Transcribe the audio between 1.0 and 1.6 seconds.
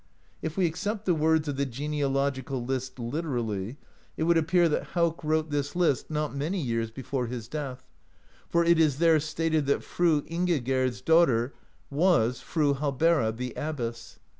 the words of